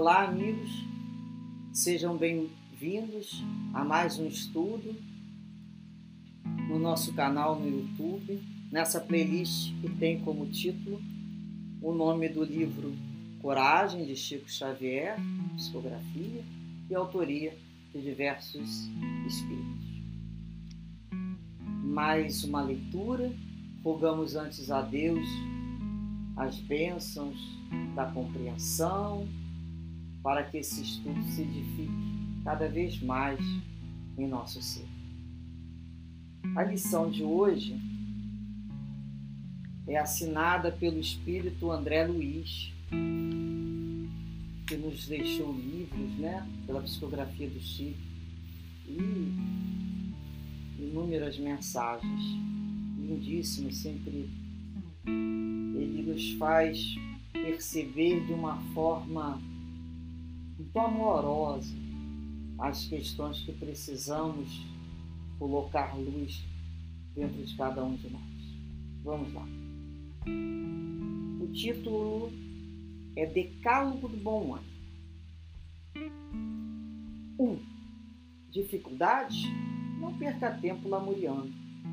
Olá, 0.00 0.22
amigos, 0.22 0.70
sejam 1.72 2.16
bem-vindos 2.16 3.42
a 3.74 3.84
mais 3.84 4.16
um 4.16 4.28
estudo 4.28 4.94
no 6.68 6.78
nosso 6.78 7.12
canal 7.14 7.58
no 7.58 7.68
YouTube, 7.68 8.40
nessa 8.70 9.00
playlist 9.00 9.74
que 9.80 9.90
tem 9.96 10.20
como 10.20 10.46
título 10.46 11.02
o 11.82 11.92
nome 11.92 12.28
do 12.28 12.44
livro 12.44 12.94
Coragem, 13.42 14.06
de 14.06 14.14
Chico 14.14 14.48
Xavier, 14.48 15.16
psicografia 15.56 16.44
e 16.88 16.94
autoria 16.94 17.58
de 17.92 18.00
diversos 18.00 18.88
espíritos. 19.26 20.00
Mais 21.82 22.44
uma 22.44 22.62
leitura, 22.62 23.32
rogamos 23.82 24.36
antes 24.36 24.70
a 24.70 24.80
Deus 24.80 25.26
as 26.36 26.56
bênçãos 26.60 27.36
da 27.96 28.06
compreensão, 28.06 29.26
para 30.28 30.44
que 30.44 30.58
esse 30.58 30.82
estudo 30.82 31.22
se 31.22 31.40
edifique 31.40 31.90
cada 32.44 32.68
vez 32.68 33.00
mais 33.00 33.40
em 34.18 34.28
nosso 34.28 34.60
ser. 34.60 34.84
A 36.54 36.64
lição 36.64 37.10
de 37.10 37.24
hoje 37.24 37.80
é 39.86 39.96
assinada 39.96 40.70
pelo 40.70 41.00
espírito 41.00 41.70
André 41.70 42.06
Luiz, 42.06 42.74
que 44.66 44.76
nos 44.76 45.06
deixou 45.06 45.50
livros, 45.50 46.10
né, 46.18 46.46
pela 46.66 46.82
psicografia 46.82 47.48
do 47.48 47.58
Chico 47.58 47.98
e 48.86 49.32
inúmeras 50.78 51.38
mensagens 51.38 52.22
lindíssimas, 52.98 53.76
sempre 53.76 54.28
ele 55.06 56.02
nos 56.02 56.32
faz 56.32 56.96
perceber 57.32 58.26
de 58.26 58.34
uma 58.34 58.58
forma 58.74 59.40
muito 60.58 60.78
amorosa 60.78 61.72
as 62.58 62.86
questões 62.86 63.40
que 63.40 63.52
precisamos 63.52 64.66
colocar 65.38 65.96
luz 65.96 66.44
dentro 67.14 67.44
de 67.44 67.56
cada 67.56 67.84
um 67.84 67.94
de 67.94 68.10
nós. 68.10 68.22
Vamos 69.04 69.32
lá. 69.32 69.46
O 71.40 71.46
título 71.52 72.32
é 73.16 73.26
Decálogo 73.26 74.08
do 74.08 74.16
Bom 74.16 74.56
Ano. 74.56 74.68
1. 77.38 77.44
Um, 77.44 77.60
dificuldades? 78.50 79.44
Não 80.00 80.18
perca 80.18 80.50
tempo 80.50 80.88
lamuriando. 80.88 81.52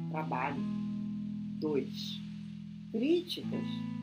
Trabalhe. 0.10 0.60
2. 1.60 2.22
Críticas? 2.92 3.95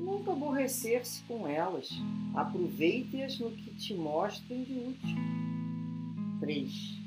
Nunca 0.00 0.32
aborrecer-se 0.32 1.22
com 1.24 1.46
elas. 1.46 1.90
Aproveite-as 2.34 3.38
no 3.38 3.50
que 3.50 3.74
te 3.74 3.92
mostrem 3.94 4.64
de 4.64 4.72
útil. 4.72 5.16
3. 6.40 6.98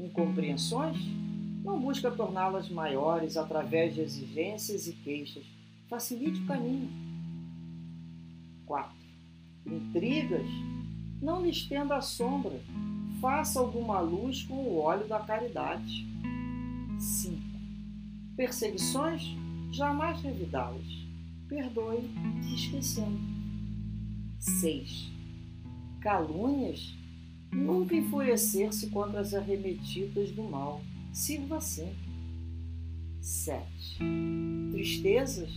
Incompreensões? 0.00 0.98
Não 1.62 1.80
busca 1.80 2.10
torná-las 2.10 2.68
maiores 2.68 3.36
através 3.36 3.94
de 3.94 4.00
exigências 4.00 4.88
e 4.88 4.92
queixas. 4.94 5.44
Facilite 5.88 6.40
o 6.40 6.46
caminho. 6.46 6.90
4. 8.66 8.96
Intrigas? 9.66 10.48
Não 11.22 11.42
lhe 11.42 11.50
estenda 11.50 11.96
a 11.96 12.00
sombra. 12.00 12.60
Faça 13.20 13.60
alguma 13.60 14.00
luz 14.00 14.42
com 14.42 14.54
o 14.54 14.78
óleo 14.78 15.06
da 15.06 15.20
caridade. 15.20 16.04
5. 16.98 17.40
Perseguições? 18.36 19.22
Jamais 19.70 20.20
revidá-las 20.20 20.99
perdoe 21.50 22.08
esquecendo. 22.54 23.18
6. 24.38 25.10
Calúnias? 26.00 26.96
Nunca 27.52 27.96
enfurecer-se 27.96 28.88
contra 28.90 29.20
as 29.20 29.34
arremetidas 29.34 30.30
do 30.30 30.44
mal. 30.44 30.80
Sirva 31.12 31.60
sempre. 31.60 32.08
7. 33.20 33.66
Tristezas? 34.70 35.50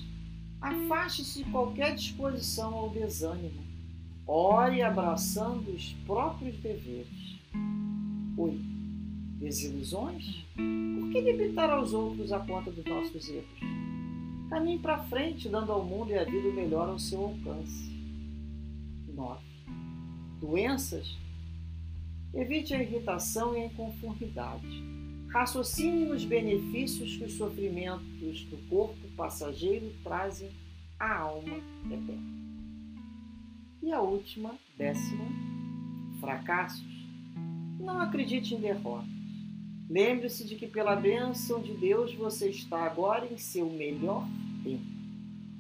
Afaste-se 0.59 1.43
de 1.43 1.51
qualquer 1.51 1.93
disposição 1.93 2.73
ao 2.73 2.89
desânimo. 2.89 3.61
Ore 4.25 4.81
abraçando 4.81 5.69
os 5.71 5.93
próprios 6.07 6.57
deveres. 6.57 7.39
8. 8.35 8.59
Desilusões? 9.37 10.43
Por 10.55 11.11
que 11.11 11.21
debitar 11.21 11.69
aos 11.69 11.93
outros 11.93 12.31
a 12.31 12.39
conta 12.39 12.71
dos 12.71 12.85
nossos 12.85 13.29
erros? 13.29 13.82
Caminhe 14.53 14.77
para 14.77 14.99
frente, 15.05 15.49
dando 15.49 15.71
ao 15.71 15.83
mundo 15.83 16.11
e 16.11 16.15
à 16.15 16.23
vida 16.23 16.47
o 16.47 16.53
melhor 16.53 16.87
ao 16.87 16.99
seu 16.99 17.23
alcance. 17.23 17.91
9. 19.07 19.41
Doenças? 20.39 21.17
Evite 22.35 22.75
a 22.75 22.83
irritação 22.83 23.57
e 23.57 23.63
a 23.63 23.65
inconformidade. 23.65 24.83
Raciocine 25.29 26.05
nos 26.05 26.23
benefícios 26.23 27.15
que 27.15 27.23
os 27.23 27.33
sofrimentos 27.33 28.45
do 28.45 28.57
corpo 28.69 29.07
passageiro 29.17 29.91
trazem 30.03 30.51
à 30.99 31.17
alma 31.17 31.57
eterna. 31.87 32.21
E 33.81 33.91
a 33.91 34.01
última, 34.01 34.55
décima, 34.77 35.25
fracassos. 36.19 37.07
Não 37.79 37.99
acredite 37.99 38.53
em 38.53 38.61
derrotas. 38.61 39.22
Lembre-se 39.89 40.47
de 40.47 40.55
que, 40.55 40.67
pela 40.67 40.95
bênção 40.95 41.61
de 41.61 41.73
Deus, 41.73 42.13
você 42.15 42.49
está 42.49 42.83
agora 42.83 43.31
em 43.31 43.37
seu 43.37 43.69
melhor 43.69 44.27
tempo. 44.63 44.85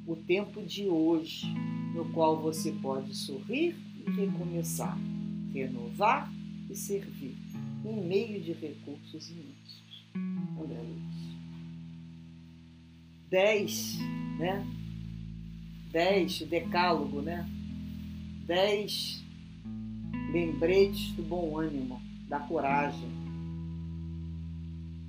O 0.07 0.15
tempo 0.15 0.61
de 0.61 0.87
hoje, 0.87 1.47
no 1.93 2.05
qual 2.11 2.41
você 2.41 2.71
pode 2.71 3.15
sorrir 3.15 3.75
e 4.05 4.11
recomeçar, 4.11 4.97
renovar 5.53 6.31
e 6.69 6.75
servir, 6.75 7.35
em 7.85 8.01
meio 8.05 8.41
de 8.41 8.53
recursos 8.53 9.29
imensos. 9.29 9.83
André 10.61 10.81
Luiz. 10.81 11.23
Dez, 13.29 13.97
né? 14.37 14.65
Dez, 15.91 16.39
decálogo, 16.41 17.21
né? 17.21 17.47
Dez 18.45 19.23
lembretes 20.31 21.11
do 21.11 21.21
bom 21.21 21.59
ânimo, 21.59 22.01
da 22.27 22.39
coragem. 22.39 23.22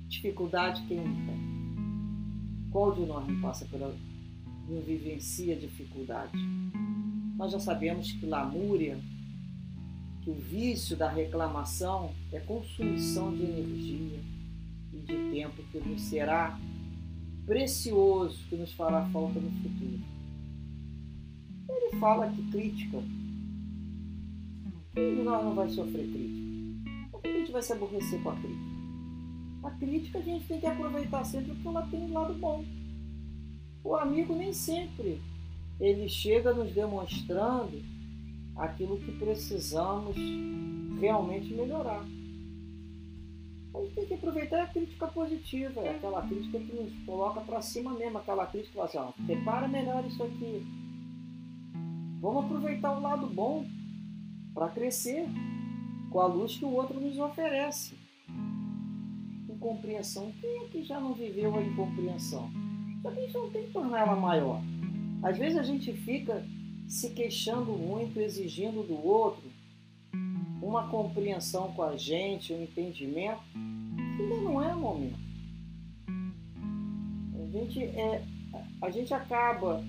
Dificuldade 0.07 0.85
quem 0.87 0.97
não 0.97 1.25
tem 1.25 1.55
qual 2.75 2.91
de 2.91 3.05
nós 3.05 3.25
não 3.25 3.39
passa 3.39 3.63
pela. 3.67 3.95
não 4.67 4.81
vivencia 4.81 5.55
dificuldade? 5.55 6.37
Nós 7.37 7.53
já 7.53 7.59
sabemos 7.59 8.11
que 8.11 8.25
lamúria, 8.25 8.99
que 10.21 10.29
o 10.29 10.33
vício 10.33 10.97
da 10.97 11.09
reclamação 11.09 12.13
é 12.33 12.39
consumição 12.41 13.33
de 13.33 13.43
energia 13.43 14.19
e 14.91 14.97
de 14.97 15.31
tempo 15.31 15.63
que 15.71 15.79
nos 15.79 16.01
será 16.01 16.59
precioso, 17.45 18.39
que 18.49 18.57
nos 18.57 18.73
fará 18.73 19.05
falta 19.05 19.39
no 19.39 19.51
futuro. 19.51 20.01
Ele 21.69 21.97
fala 21.97 22.29
que 22.29 22.51
crítica. 22.51 23.01
Quem 24.93 25.15
de 25.15 25.23
nós 25.23 25.45
não 25.45 25.55
vai 25.55 25.69
sofrer 25.69 26.11
crítica? 26.11 27.09
Por 27.09 27.21
que 27.21 27.27
a 27.29 27.39
gente 27.39 27.51
vai 27.53 27.61
se 27.61 27.71
aborrecer 27.71 28.21
com 28.21 28.31
a 28.31 28.35
crítica? 28.35 28.64
A 29.65 29.71
crítica 29.71 30.19
a 30.19 30.21
gente 30.21 30.45
tem 30.45 30.59
que 30.59 30.67
aproveitar 30.67 31.23
sempre 31.23 31.51
porque 31.53 31.67
ela 31.67 31.87
tem 31.87 31.99
um 31.99 32.13
lado 32.13 32.35
bom. 32.35 32.63
O 33.83 33.95
amigo 33.95 34.35
nem 34.35 34.53
sempre 34.53 35.19
ele 35.79 36.07
chega 36.07 36.53
nos 36.53 36.71
demonstrando 36.71 37.81
aquilo 38.55 38.99
que 38.99 39.11
precisamos 39.13 40.15
realmente 41.01 41.51
melhorar. 41.51 42.05
A 43.73 43.81
gente 43.81 43.95
tem 43.95 44.05
que 44.05 44.13
aproveitar 44.13 44.61
a 44.61 44.67
crítica 44.67 45.07
positiva, 45.07 45.81
aquela 45.89 46.21
crítica 46.27 46.59
que 46.59 46.71
nos 46.71 46.93
coloca 47.03 47.41
para 47.41 47.59
cima 47.59 47.91
mesmo, 47.95 48.19
aquela 48.19 48.45
crítica 48.45 48.69
que 48.69 48.77
fala 48.93 49.09
assim, 49.09 49.21
ó, 49.21 49.25
prepara 49.25 49.67
melhor 49.67 50.05
isso 50.05 50.23
aqui. 50.23 50.63
Vamos 52.21 52.45
aproveitar 52.45 52.95
o 52.95 53.01
lado 53.01 53.25
bom 53.25 53.65
para 54.53 54.69
crescer 54.69 55.25
com 56.11 56.19
a 56.19 56.27
luz 56.27 56.55
que 56.55 56.65
o 56.65 56.71
outro 56.71 56.99
nos 56.99 57.17
oferece 57.17 58.04
incompreensão. 59.65 60.31
Quem 60.39 60.63
é 60.63 60.67
que 60.67 60.83
já 60.83 60.99
não 60.99 61.13
viveu 61.13 61.55
a 61.57 61.61
incompreensão? 61.61 62.49
Só 63.01 63.11
que 63.11 63.19
a 63.19 63.21
gente 63.21 63.33
não 63.33 63.49
tem 63.49 63.63
que 63.65 63.71
tornar 63.71 64.01
ela 64.01 64.15
maior. 64.15 64.61
Às 65.23 65.37
vezes 65.37 65.57
a 65.57 65.63
gente 65.63 65.91
fica 65.91 66.45
se 66.87 67.09
queixando 67.11 67.71
muito, 67.71 68.19
exigindo 68.19 68.83
do 68.83 69.03
outro 69.05 69.43
uma 70.61 70.87
compreensão 70.87 71.71
com 71.73 71.83
a 71.83 71.95
gente, 71.95 72.53
um 72.53 72.63
entendimento, 72.63 73.41
ainda 74.19 74.35
não 74.41 74.63
é 74.63 74.73
o 74.73 74.79
momento. 74.79 75.19
A 77.39 77.51
gente, 77.51 77.83
é, 77.83 78.23
a 78.81 78.89
gente 78.89 79.13
acaba 79.13 79.83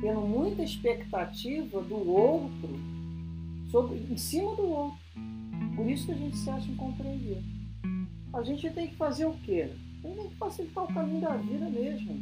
tendo 0.00 0.20
muita 0.20 0.62
expectativa 0.62 1.80
do 1.82 2.08
outro 2.08 2.68
sobre, 3.70 3.98
em 3.98 4.16
cima 4.16 4.54
do 4.54 4.68
outro. 4.68 4.98
Por 5.74 5.90
isso 5.90 6.06
que 6.06 6.12
a 6.12 6.16
gente 6.16 6.36
se 6.36 6.48
acha 6.48 6.70
incompreendido 6.70 7.53
a 8.34 8.42
gente 8.42 8.68
tem 8.70 8.88
que 8.88 8.96
fazer 8.96 9.26
o 9.26 9.34
quê? 9.44 9.70
Tem 10.02 10.28
que 10.28 10.34
facilitar 10.34 10.84
o 10.84 10.92
caminho 10.92 11.20
da 11.20 11.36
vida 11.36 11.68
mesmo. 11.70 12.20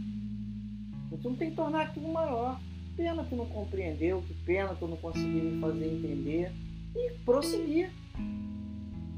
Não 1.25 1.35
tem 1.35 1.51
que 1.51 1.57
tornar 1.57 1.83
aquilo 1.83 2.13
maior. 2.13 2.61
Pena 2.97 3.25
que 3.25 3.35
não 3.35 3.47
compreendeu, 3.47 4.23
que 4.23 4.35
pena 4.45 4.75
que 4.75 4.83
eu 4.83 4.89
não 4.89 4.97
consegui 4.99 5.41
me 5.41 5.61
fazer 5.61 5.87
entender. 5.87 6.53
e 6.95 7.13
prosseguir. 7.25 7.91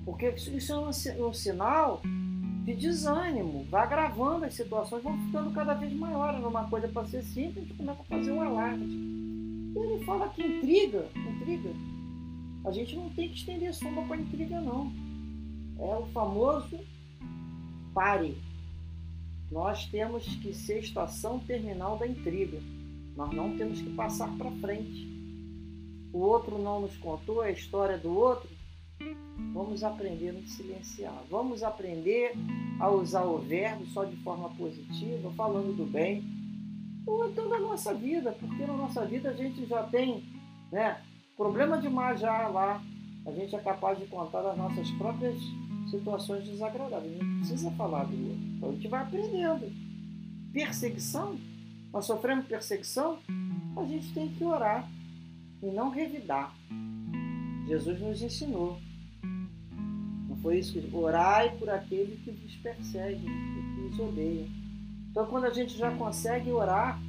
Porque 0.05 0.29
isso 0.29 0.73
é 0.73 0.77
um, 0.79 1.29
um 1.29 1.33
sinal 1.33 2.01
de 2.65 2.75
desânimo, 2.75 3.65
vai 3.65 3.83
agravando 3.83 4.45
as 4.45 4.55
situações, 4.55 5.03
vão 5.03 5.19
ficando 5.27 5.51
cada 5.51 5.75
vez 5.75 5.93
maiores. 5.93 6.41
Numa 6.41 6.69
coisa 6.69 6.87
para 6.87 7.07
ser 7.07 7.23
simples, 7.23 7.59
a 7.59 7.61
gente 7.61 7.75
começa 7.75 8.01
a 8.01 8.05
fazer 8.05 8.31
um 8.31 8.41
alarde. 8.41 8.85
E 8.85 9.77
ele 9.77 10.05
fala 10.05 10.29
que 10.29 10.43
intriga, 10.43 11.09
intriga. 11.17 11.71
A 12.65 12.71
gente 12.71 12.95
não 12.97 13.11
tem 13.11 13.29
que 13.29 13.35
estender 13.35 13.75
sombra 13.75 14.03
para 14.05 14.17
intriga, 14.17 14.61
não. 14.61 14.93
É 15.79 15.97
o 15.97 16.07
famoso 16.07 16.79
pare. 17.95 18.37
Nós 19.51 19.87
temos 19.87 20.25
que 20.37 20.53
ser 20.53 20.81
estação 20.81 21.39
terminal 21.41 21.97
da 21.97 22.07
intriga. 22.07 22.59
Nós 23.17 23.33
não 23.33 23.57
temos 23.57 23.81
que 23.81 23.91
passar 23.95 24.29
para 24.37 24.51
frente. 24.53 25.15
O 26.13 26.19
outro 26.19 26.59
não 26.59 26.81
nos 26.81 26.97
contou 26.97 27.41
a 27.41 27.51
história 27.51 27.99
do 27.99 28.17
outro. 28.17 28.49
Vamos 29.53 29.85
aprender 29.85 30.31
a 30.31 30.33
nos 30.33 30.53
silenciar. 30.53 31.23
Vamos 31.31 31.63
aprender 31.63 32.35
a 32.81 32.91
usar 32.91 33.25
o 33.25 33.39
verbo 33.39 33.87
só 33.87 34.05
de 34.05 34.17
forma 34.17 34.49
positiva, 34.51 35.33
falando 35.33 35.77
do 35.77 35.85
bem. 35.85 36.25
Ou 37.07 37.29
então 37.29 37.49
na 37.49 37.61
nossa 37.61 37.93
vida, 37.93 38.33
porque 38.33 38.67
na 38.67 38.77
nossa 38.77 39.05
vida 39.05 39.31
a 39.31 39.35
gente 39.35 39.67
já 39.67 39.83
tem 39.85 40.25
né, 40.73 41.01
problema 41.37 41.79
demais 41.79 42.21
já 42.21 42.49
lá. 42.49 42.83
A 43.27 43.31
gente 43.31 43.55
é 43.55 43.59
capaz 43.59 43.99
de 43.99 44.07
contar 44.07 44.41
as 44.41 44.57
nossas 44.57 44.91
próprias 44.93 45.37
situações 45.99 46.45
desagradáveis. 46.45 47.13
A 47.13 47.25
gente 47.25 47.39
precisa 47.39 47.71
falar 47.73 48.05
do 48.05 48.29
outro. 48.29 48.45
Então 48.57 48.69
a 48.69 48.73
gente 48.73 48.89
vai 48.89 49.03
aprendendo. 49.03 49.73
Perseguição, 50.53 51.39
nós 51.93 52.07
sofremos 52.07 52.47
perseguição, 52.47 53.19
a 53.77 53.85
gente 53.85 54.13
tem 54.13 54.29
que 54.29 54.45
orar 54.45 54.89
e 55.63 55.67
não 55.67 55.91
revidar. 55.91 56.55
Jesus 57.67 58.01
nos 58.01 58.23
ensinou. 58.23 58.79
Não 60.29 60.37
foi 60.37 60.59
isso 60.59 60.73
que 60.73 60.95
orai 60.95 61.57
por 61.57 61.69
aquele 61.71 62.17
que 62.19 62.31
vos 62.31 62.55
persegue, 62.57 63.25
que 63.25 63.89
vos 63.89 63.99
odeia. 63.99 64.47
Então 65.11 65.27
quando 65.27 65.45
a 65.45 65.51
gente 65.51 65.77
já 65.77 65.91
consegue 65.97 66.51
orar 66.51 67.01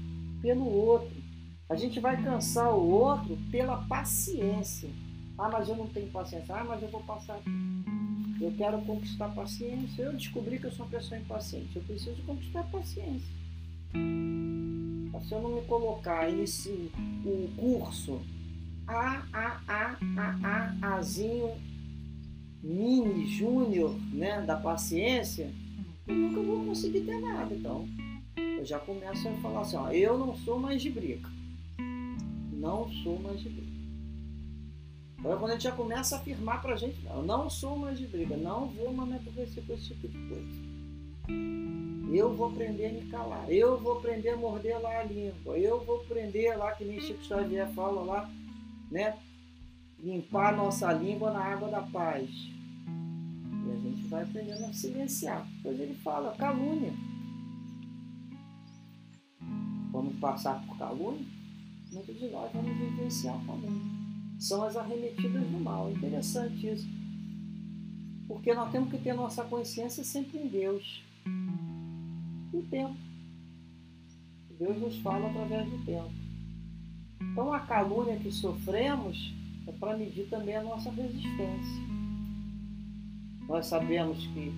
pelo 0.42 0.66
outro, 0.66 1.16
a 1.70 1.76
gente 1.76 2.00
vai 2.00 2.22
cansar 2.22 2.74
o 2.76 2.90
outro 2.90 3.38
pela 3.52 3.78
paciência. 3.88 4.90
Ah, 5.38 5.50
mas 5.52 5.68
eu 5.68 5.76
não 5.76 5.88
tenho 5.88 6.10
paciência. 6.12 6.56
Ah, 6.56 6.64
mas 6.64 6.82
eu 6.82 6.90
vou 6.90 7.02
passar. 7.02 7.40
Eu 8.40 8.54
quero 8.58 8.82
conquistar 8.82 9.30
paciência. 9.30 10.04
Eu 10.04 10.14
descobri 10.14 10.60
que 10.60 10.66
eu 10.66 10.72
sou 10.72 10.86
uma 10.86 10.92
pessoa 10.92 11.20
impaciente. 11.20 11.76
Eu 11.76 11.84
preciso 11.84 12.22
conquistar 12.24 12.64
paciência. 12.64 13.34
Se 15.24 15.34
eu 15.34 15.42
não 15.42 15.56
me 15.56 15.62
colocar 15.64 16.32
nesse 16.32 16.92
o 17.26 17.50
curso 17.58 18.22
A, 18.86 19.24
A, 19.34 19.62
A, 19.68 19.98
A, 20.18 20.76
A, 20.84 20.96
Azinho, 20.96 21.52
mini, 22.62 23.26
júnior, 23.26 23.96
né, 24.14 24.42
da 24.42 24.56
paciência, 24.58 25.52
eu 26.08 26.16
nunca 26.16 26.42
vou 26.42 26.66
conseguir 26.66 27.02
ter 27.02 27.20
nada. 27.20 27.56
Então, 27.56 27.88
eu 28.36 28.64
já 28.64 28.78
começo 28.78 29.28
a 29.28 29.34
falar 29.38 29.62
assim, 29.62 29.78
ó, 29.78 29.90
eu 29.90 30.18
não 30.18 30.36
sou 30.36 30.60
mais 30.60 30.82
de 30.82 30.90
briga. 30.92 31.28
Não 32.54 32.88
sou 33.04 33.20
mais 33.20 33.40
de 33.40 33.50
briga. 33.50 33.65
Agora, 35.25 35.39
quando 35.39 35.51
a 35.51 35.54
gente 35.56 35.63
já 35.63 35.72
começa 35.72 36.16
a 36.16 36.19
afirmar 36.19 36.62
pra 36.62 36.75
gente, 36.75 37.04
não, 37.04 37.16
eu 37.16 37.24
não 37.24 37.50
sou 37.50 37.75
mais 37.75 37.98
de 37.98 38.06
briga, 38.06 38.38
não 38.38 38.68
vou 38.68 38.94
mais 38.94 39.10
me 39.10 39.16
aborrecer 39.16 39.66
com 39.66 39.74
esse 39.74 39.88
tipo 39.88 40.07
de 40.07 40.19
coisa. 40.27 40.62
Eu 42.13 42.36
vou 42.36 42.50
aprender 42.50 42.86
a 42.86 42.94
me 42.94 43.10
calar, 43.10 43.51
eu 43.51 43.80
vou 43.80 43.98
aprender 43.98 44.30
a 44.30 44.38
morder 44.38 44.80
lá 44.80 45.00
a 45.00 45.04
língua, 45.04 45.57
eu 45.57 45.83
vou 45.83 46.01
aprender 46.01 46.56
lá, 46.56 46.74
que 46.74 46.86
nem 46.86 47.01
Chico 47.01 47.24
Xavier 47.24 47.68
fala 47.74 48.04
lá, 48.04 48.30
né? 48.92 49.18
Limpar 49.98 50.54
a 50.54 50.57
nossa 50.57 50.94
língua 50.94 51.31
na 51.31 51.44
água 51.44 51.69
da 51.69 51.81
paz. 51.81 52.30
E 52.30 53.72
a 53.72 53.75
gente 53.77 54.07
vai 54.07 54.22
aprendendo 54.22 54.63
a 54.66 54.74
silenciar. 54.74 55.44
Depois 55.56 55.80
ele 55.80 55.95
fala, 55.95 56.36
calúnia. 56.36 56.94
Vamos 59.92 60.19
passar 60.19 60.63
por 60.68 60.77
calúnia? 60.77 61.25
Muitos 61.92 62.16
de 62.16 62.27
nós 62.27 62.51
vamos 62.54 62.77
vivenciar 62.77 63.44
calúnia 63.44 64.05
são 64.40 64.64
as 64.64 64.76
arremetidas 64.76 65.48
do 65.48 65.60
mal. 65.60 65.92
Interessante 65.92 66.68
isso. 66.68 66.88
Porque 68.28 68.54
nós 68.54 68.72
temos 68.72 68.90
que 68.90 68.98
ter 68.98 69.14
nossa 69.14 69.44
consciência 69.44 70.04
sempre 70.04 70.40
em 70.40 70.48
Deus. 70.48 71.04
O 72.54 72.62
tempo. 72.64 72.96
Deus 74.58 74.78
nos 74.80 74.98
fala 74.98 75.30
através 75.30 75.70
do 75.70 75.86
tempo. 75.86 76.12
Então 77.22 77.52
a 77.54 77.60
calúnia 77.60 78.18
que 78.18 78.32
sofremos 78.32 79.34
é 79.68 79.72
para 79.74 79.98
medir 79.98 80.28
também 80.30 80.56
a 80.56 80.64
nossa 80.64 80.90
resistência. 80.92 81.84
Nós 83.48 83.68
sabemos 83.68 84.26
que 84.28 84.52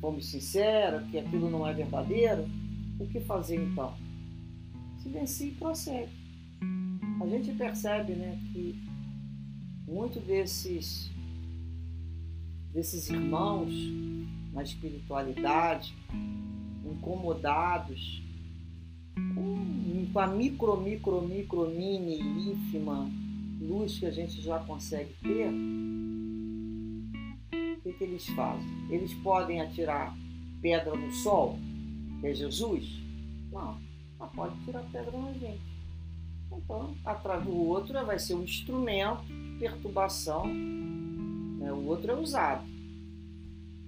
fomos 0.00 0.26
sinceros, 0.26 1.08
que 1.10 1.18
aquilo 1.18 1.50
não 1.50 1.66
é 1.66 1.72
verdadeiro. 1.72 2.48
O 2.98 3.06
que 3.06 3.20
fazer 3.20 3.56
então? 3.56 3.94
Silencie 5.02 5.48
e 5.48 5.54
prossegue 5.54 6.23
a 7.20 7.26
gente 7.26 7.52
percebe 7.52 8.14
né, 8.14 8.38
que 8.52 8.82
muito 9.86 10.18
desses, 10.20 11.10
desses 12.72 13.08
irmãos 13.08 13.72
na 14.52 14.62
espiritualidade, 14.62 15.94
incomodados 16.84 18.22
com, 19.34 20.06
com 20.12 20.18
a 20.18 20.26
micro, 20.26 20.80
micro, 20.80 21.22
micro, 21.22 21.70
mini, 21.70 22.20
ínfima 22.20 23.10
luz 23.60 23.98
que 23.98 24.06
a 24.06 24.10
gente 24.10 24.40
já 24.42 24.58
consegue 24.60 25.12
ter, 25.22 25.50
o 27.50 27.80
que, 27.82 27.92
que 27.92 28.04
eles 28.04 28.26
fazem? 28.28 28.66
Eles 28.90 29.12
podem 29.14 29.60
atirar 29.60 30.16
pedra 30.60 30.94
no 30.94 31.10
sol, 31.12 31.58
que 32.20 32.26
é 32.28 32.34
Jesus? 32.34 33.00
Não, 33.52 33.78
ela 34.18 34.28
pode 34.28 34.56
tirar 34.64 34.82
pedra 34.90 35.18
na 35.18 35.32
gente. 35.32 35.73
Então, 36.52 36.96
atrás 37.04 37.44
do 37.44 37.54
outro 37.54 38.04
vai 38.04 38.18
ser 38.18 38.34
um 38.34 38.42
instrumento 38.42 39.24
de 39.24 39.58
perturbação, 39.58 40.46
né? 40.46 41.72
o 41.72 41.86
outro 41.86 42.12
é 42.12 42.14
usado 42.14 42.74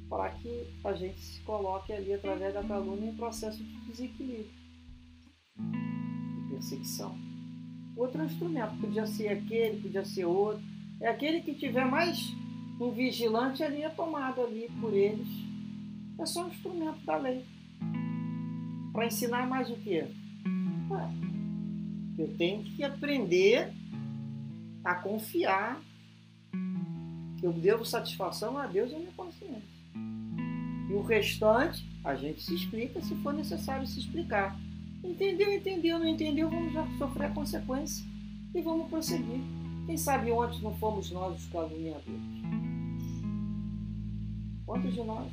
para 0.08 0.30
que 0.30 0.66
a 0.84 0.92
gente 0.92 1.20
se 1.20 1.40
coloque 1.42 1.92
ali 1.92 2.12
através 2.12 2.54
da 2.54 2.62
calúnia 2.62 3.10
em 3.10 3.16
processo 3.16 3.62
de 3.62 3.80
desequilíbrio, 3.80 4.50
de 5.56 6.50
perseguição. 6.50 7.16
Outro 7.96 8.22
instrumento, 8.22 8.76
podia 8.78 9.06
ser 9.06 9.28
aquele, 9.28 9.80
podia 9.80 10.04
ser 10.04 10.26
outro. 10.26 10.62
É 11.00 11.08
aquele 11.08 11.40
que 11.40 11.54
tiver 11.54 11.84
mais 11.84 12.34
um 12.78 12.90
vigilante 12.90 13.62
ali 13.62 13.82
é 13.82 13.88
tomado 13.88 14.42
ali 14.42 14.70
por 14.80 14.92
eles. 14.92 15.26
É 16.18 16.26
só 16.26 16.44
um 16.44 16.48
instrumento 16.48 17.04
da 17.04 17.16
lei. 17.16 17.44
Para 18.92 19.06
ensinar 19.06 19.46
mais 19.46 19.70
o 19.70 19.76
quê? 19.76 20.06
Ué, 20.90 21.10
eu 22.18 22.34
tenho 22.36 22.64
que 22.64 22.82
aprender 22.82 23.72
a 24.84 24.94
confiar 24.94 25.82
que 27.38 27.46
eu 27.46 27.52
devo 27.52 27.84
satisfação 27.84 28.56
a 28.56 28.66
Deus 28.66 28.90
e 28.90 28.94
a 28.94 28.98
minha 28.98 29.12
consciência. 29.12 29.76
E 30.88 30.92
o 30.92 31.02
restante, 31.02 31.84
a 32.04 32.14
gente 32.14 32.40
se 32.40 32.54
explica 32.54 33.00
se 33.02 33.14
for 33.16 33.34
necessário 33.34 33.86
se 33.86 33.98
explicar. 33.98 34.58
Entendeu, 35.02 35.52
entendeu, 35.52 35.98
não 35.98 36.06
entendeu, 36.06 36.48
vamos 36.48 36.72
já 36.72 36.86
sofrer 36.98 37.26
a 37.26 37.30
consequência 37.30 38.04
e 38.54 38.62
vamos 38.62 38.88
prosseguir. 38.88 39.40
Quem 39.86 39.96
sabe 39.96 40.32
ontem 40.32 40.62
não 40.62 40.74
fomos 40.76 41.10
nós 41.10 41.36
os 41.36 41.48
caluniadores? 41.50 42.22
Quantos 44.64 44.94
de 44.94 45.02
nós? 45.02 45.32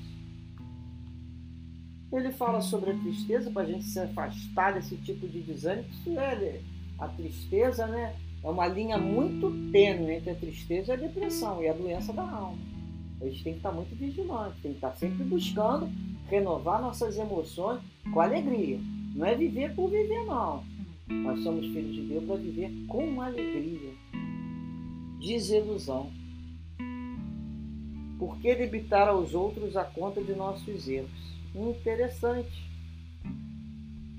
Ele 2.11 2.31
fala 2.31 2.61
sobre 2.61 2.91
a 2.91 2.99
tristeza 2.99 3.49
para 3.49 3.63
a 3.63 3.65
gente 3.65 3.85
se 3.85 3.99
afastar 3.99 4.73
desse 4.73 4.95
tipo 4.97 5.27
de 5.27 5.41
desânimo. 5.41 5.87
Isso 5.89 6.19
é 6.19 6.61
a 6.99 7.07
tristeza, 7.07 7.87
né? 7.87 8.15
É 8.43 8.49
uma 8.49 8.67
linha 8.67 8.97
muito 8.97 9.51
tênue 9.71 10.15
entre 10.15 10.31
a 10.31 10.35
tristeza 10.35 10.91
e 10.91 10.95
a 10.95 10.99
depressão 10.99 11.63
e 11.63 11.67
a 11.69 11.73
doença 11.73 12.11
da 12.11 12.23
alma. 12.23 12.57
A 13.21 13.25
gente 13.25 13.43
tem 13.43 13.53
que 13.53 13.59
estar 13.59 13.71
muito 13.71 13.95
vigilante, 13.95 14.61
tem 14.61 14.71
que 14.71 14.77
estar 14.77 14.93
sempre 14.95 15.23
buscando 15.23 15.89
renovar 16.29 16.81
nossas 16.81 17.17
emoções 17.17 17.79
com 18.11 18.19
alegria. 18.19 18.79
Não 19.15 19.25
é 19.25 19.35
viver 19.35 19.73
por 19.73 19.89
viver, 19.89 20.25
não. 20.25 20.63
Nós 21.07 21.39
somos 21.41 21.65
filhos 21.67 21.95
de 21.95 22.01
Deus 22.01 22.25
para 22.25 22.35
viver 22.35 22.71
com 22.87 23.21
alegria. 23.21 23.91
Desilusão. 25.19 26.11
Por 28.19 28.37
que 28.39 28.55
debitar 28.55 29.07
aos 29.07 29.33
outros 29.33 29.77
a 29.77 29.83
conta 29.83 30.21
de 30.21 30.33
nossos 30.33 30.87
erros? 30.87 31.33
Interessante. 31.55 32.72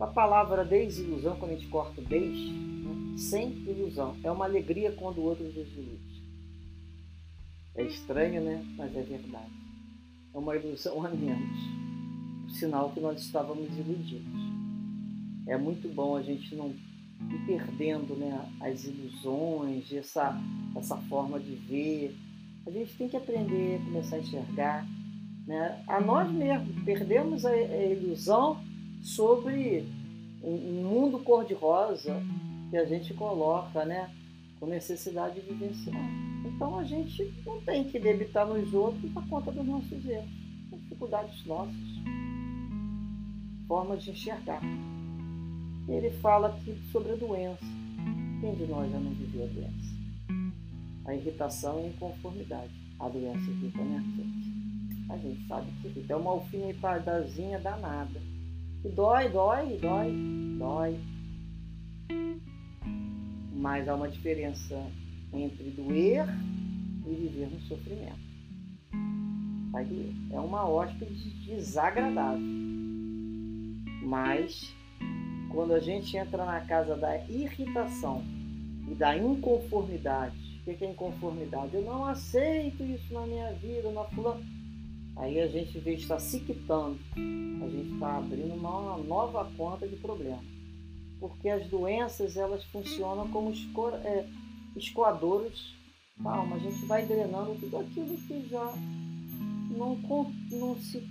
A 0.05 0.07
palavra 0.07 0.67
desilusão, 0.67 1.35
quando 1.37 1.53
a 1.53 1.55
gente 1.55 1.67
corta 1.69 1.99
o 1.99 2.05
des, 2.05 2.37
né? 2.39 3.17
sem 3.17 3.53
ilusão. 3.67 4.15
É 4.23 4.31
uma 4.31 4.45
alegria 4.45 4.93
quando 4.93 5.17
o 5.17 5.23
outro 5.23 5.47
desilude. 5.47 6.23
É 7.75 7.85
estranho, 7.85 8.45
né? 8.45 8.63
Mas 8.77 8.95
é 8.95 9.01
verdade. 9.01 9.51
É 10.35 10.37
uma 10.37 10.55
ilusão 10.55 11.03
a 11.07 11.09
menos. 11.09 11.59
O 12.47 12.51
sinal 12.51 12.91
que 12.91 13.01
nós 13.01 13.19
estávamos 13.19 13.67
iludidos. 13.79 14.43
É 15.47 15.57
muito 15.57 15.89
bom 15.89 16.17
a 16.17 16.23
gente 16.23 16.55
não 16.55 16.69
ir 16.69 17.47
perdendo 17.47 18.15
né, 18.15 18.47
as 18.61 18.85
ilusões, 18.85 19.91
essa, 19.91 20.39
essa 20.77 20.99
forma 21.09 21.41
de 21.41 21.55
ver. 21.55 22.15
A 22.67 22.71
gente 22.71 22.95
tem 22.99 23.09
que 23.09 23.17
aprender 23.17 23.81
começar 23.87 24.17
a 24.17 24.19
enxergar. 24.19 24.87
Né? 25.47 25.83
A 25.89 25.99
nós 25.99 26.31
mesmos 26.31 26.85
perdemos 26.85 27.47
a, 27.47 27.49
a 27.49 27.87
ilusão 27.87 28.63
sobre 29.05 29.87
um, 30.43 30.83
mundo 30.83 31.19
cor-de-rosa 31.19 32.23
que 32.71 32.77
a 32.77 32.87
gente 32.87 33.13
coloca 33.13 33.85
né, 33.85 34.11
com 34.59 34.67
necessidade 34.67 35.41
de 35.41 35.47
vivenciar. 35.47 36.09
Então 36.47 36.79
a 36.79 36.85
gente 36.85 37.33
não 37.45 37.61
tem 37.61 37.85
que 37.85 37.99
debitar 37.99 38.47
nos 38.47 38.73
outros 38.73 39.13
por 39.13 39.29
conta 39.29 39.53
dos 39.53 39.67
nossos 39.67 40.05
erros, 40.07 40.31
dificuldades 40.73 41.45
nossas, 41.45 41.75
formas 43.69 44.03
de 44.03 44.11
enxergar. 44.11 44.63
Ele 45.87 46.11
fala 46.23 46.49
aqui 46.49 46.75
sobre 46.91 47.13
a 47.13 47.17
doença. 47.17 47.65
Quem 48.41 48.55
de 48.55 48.67
nós 48.67 48.91
já 48.91 48.99
não 48.99 49.11
viveu 49.13 49.45
a 49.45 49.49
doença? 49.49 49.95
A 51.05 51.15
irritação 51.15 51.81
e 51.81 51.85
a 51.85 51.89
inconformidade. 51.89 52.73
A 52.99 53.09
doença 53.09 53.51
irrita, 53.51 53.83
né, 53.83 54.03
gente? 54.17 55.13
A 55.13 55.19
gente 55.19 55.47
sabe 55.47 55.71
que 55.83 55.89
irrita. 55.89 56.15
É 56.15 56.17
uma 56.17 56.31
alfinetadazinha 56.31 57.59
danada. 57.59 58.21
E 58.85 58.89
dói, 58.91 59.31
dói, 59.31 59.79
dói, 59.79 60.13
dói. 60.59 61.01
Mas 63.55 63.89
há 63.89 63.95
uma 63.95 64.11
diferença 64.11 64.79
entre 65.33 65.71
doer 65.71 66.27
e 67.07 67.15
viver 67.15 67.51
no 67.51 67.61
sofrimento. 67.63 68.21
Vai 69.73 69.87
doer. 69.87 70.13
É 70.33 70.39
uma 70.39 70.69
hóspede 70.69 71.31
desagradável. 71.47 72.45
Mas 74.03 74.75
quando 75.51 75.73
a 75.73 75.81
gente 75.81 76.15
entra 76.17 76.45
na 76.45 76.61
casa 76.61 76.95
da 76.95 77.17
irritação 77.27 78.23
e 78.87 78.95
da 78.95 79.17
inconformidade, 79.17 80.61
o 80.67 80.75
que 80.75 80.85
é 80.85 80.91
inconformidade? 80.91 81.75
Eu 81.75 81.83
não 81.83 82.05
aceito 82.05 82.83
isso 82.83 83.15
na 83.15 83.27
minha 83.27 83.51
vida, 83.55 83.91
na 83.93 84.05
fulana. 84.05 84.43
Aí 85.17 85.41
a 85.41 85.47
gente, 85.47 85.81
de 85.81 85.91
estar 85.93 86.19
se 86.19 86.41
quitando, 86.41 86.99
a 87.17 87.69
gente 87.69 87.95
está 87.95 88.19
abrindo 88.19 88.55
uma 88.55 88.99
nova 88.99 89.49
conta 89.57 89.87
de 89.87 89.97
problema. 89.97 90.43
Porque 91.21 91.49
as 91.49 91.67
doenças, 91.69 92.37
elas 92.37 92.65
funcionam 92.65 93.29
como 93.31 93.51
esco 93.51 93.91
é, 93.91 94.27
escoadouros 94.77 95.75
da 96.19 96.33
alma. 96.33 96.57
A 96.57 96.59
gente 96.59 96.85
vai 96.87 97.07
drenando 97.07 97.55
tudo 97.61 97.79
aquilo 97.79 98.17
que 98.17 98.49
já 98.49 98.75
não, 99.71 99.97
não 100.51 100.77
se 100.81 101.07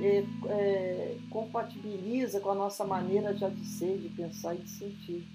é, 0.00 0.24
é, 0.48 1.16
compatibiliza 1.28 2.40
com 2.40 2.50
a 2.50 2.54
nossa 2.54 2.84
maneira 2.84 3.36
já 3.36 3.48
de 3.48 3.64
ser, 3.66 3.98
de 3.98 4.08
pensar 4.10 4.54
e 4.54 4.58
de 4.58 4.70
sentir. 4.70 5.26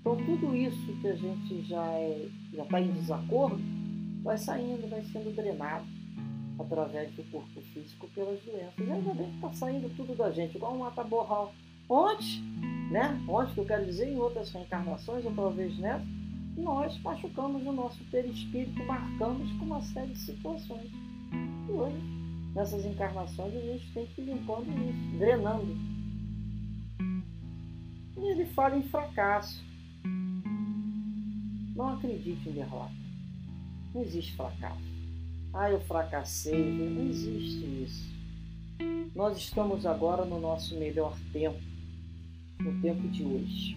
Então 0.00 0.16
tudo 0.16 0.54
isso 0.54 1.00
que 1.00 1.08
a 1.08 1.16
gente 1.16 1.62
já 1.64 1.84
é, 1.84 2.28
já 2.54 2.62
está 2.62 2.80
em 2.80 2.92
desacordo 2.92 3.60
vai 4.22 4.38
saindo, 4.38 4.88
vai 4.88 5.02
sendo 5.04 5.34
drenado 5.34 5.97
através 6.58 7.10
do 7.12 7.22
corpo 7.30 7.60
físico 7.72 8.08
pelas 8.14 8.40
doenças. 8.40 8.78
E 8.78 8.90
ainda 8.90 9.14
bem 9.14 9.30
que 9.30 9.36
está 9.36 9.52
saindo 9.52 9.94
tudo 9.96 10.14
da 10.16 10.30
gente, 10.30 10.56
igual 10.56 10.74
um 10.74 10.78
mata-borral. 10.78 11.52
Onde, 11.88 12.42
né? 12.90 13.18
Onde 13.28 13.54
que 13.54 13.60
eu 13.60 13.66
quero 13.66 13.84
dizer, 13.86 14.08
em 14.08 14.18
outras 14.18 14.50
reencarnações, 14.50 15.24
ou 15.24 15.32
talvez 15.32 15.78
nessa, 15.78 16.04
nós 16.56 16.98
machucamos 17.00 17.64
o 17.64 17.72
nosso 17.72 18.02
perispírito, 18.10 18.84
marcamos 18.84 19.50
com 19.52 19.64
uma 19.64 19.82
série 19.82 20.12
de 20.12 20.18
situações. 20.18 20.90
E 21.68 21.72
hoje 21.72 22.18
nessas 22.54 22.84
encarnações 22.84 23.54
a 23.54 23.60
gente 23.60 23.92
tem 23.92 24.06
que 24.06 24.20
ir 24.20 24.24
limpando 24.24 24.66
isso, 24.66 25.18
drenando. 25.18 25.76
E 28.16 28.32
ele 28.32 28.46
fala 28.46 28.76
em 28.76 28.82
fracasso. 28.82 29.64
Não 31.76 31.90
acredite 31.90 32.48
em 32.48 32.52
derrota. 32.52 32.92
Não 33.94 34.02
existe 34.02 34.34
fracasso. 34.34 34.87
Ah, 35.60 35.72
eu 35.72 35.80
fracassei. 35.80 36.54
Não 36.54 37.08
existe 37.08 37.64
isso. 37.82 38.08
Nós 39.12 39.36
estamos 39.36 39.84
agora 39.84 40.24
no 40.24 40.38
nosso 40.38 40.78
melhor 40.78 41.18
tempo, 41.32 41.58
no 42.60 42.80
tempo 42.80 43.08
de 43.08 43.24
hoje. 43.24 43.76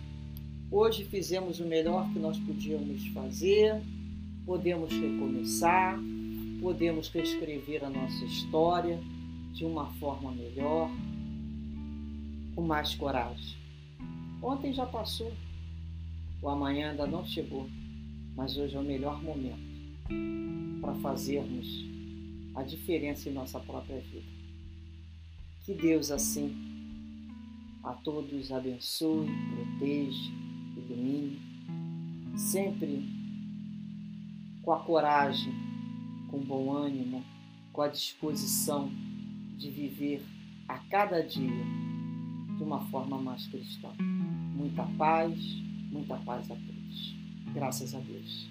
Hoje 0.70 1.04
fizemos 1.06 1.60
o 1.60 1.66
melhor 1.66 2.08
que 2.14 2.20
nós 2.20 2.38
podíamos 2.38 3.08
fazer, 3.08 3.82
podemos 4.46 4.94
recomeçar, 4.94 5.98
podemos 6.62 7.10
reescrever 7.10 7.84
a 7.84 7.90
nossa 7.90 8.26
história 8.26 9.00
de 9.52 9.66
uma 9.66 9.88
forma 9.94 10.32
melhor, 10.34 10.88
com 12.54 12.62
mais 12.62 12.94
coragem. 12.94 13.58
Ontem 14.40 14.72
já 14.72 14.86
passou, 14.86 15.34
o 16.44 16.48
amanhã 16.48 16.92
ainda 16.92 17.08
não 17.08 17.26
chegou, 17.26 17.68
mas 18.36 18.56
hoje 18.56 18.76
é 18.76 18.80
o 18.80 18.84
melhor 18.84 19.20
momento 19.24 19.71
para 20.80 20.96
fazermos 20.96 21.86
a 22.56 22.64
diferença 22.64 23.30
em 23.30 23.34
nossa 23.34 23.60
própria 23.60 24.00
vida. 24.00 24.28
Que 25.66 25.74
Deus 25.74 26.12
assim 26.12 26.56
a 27.84 27.94
todos 27.94 28.52
abençoe, 28.52 29.28
proteja, 29.56 30.32
ilumine, 30.78 31.40
sempre 32.36 33.04
com 34.64 34.72
a 34.72 34.80
coragem 34.80 35.72
com 36.32 36.40
bom 36.40 36.72
ânimo, 36.72 37.24
com 37.74 37.82
a 37.82 37.90
disposição 37.90 38.90
de 39.58 39.70
viver 39.70 40.24
a 40.68 40.78
cada 40.80 41.22
dia 41.22 41.66
de 42.58 42.64
uma 42.64 42.80
forma 42.86 43.22
mais 43.22 43.46
cristã. 43.48 43.90
Muita 44.00 44.84
paz, 44.98 45.38
muita 45.92 46.16
paz 46.18 46.50
a 46.50 46.56
todos. 46.56 47.16
Graças 47.54 47.94
a 47.94 48.00
Deus. 48.00 48.51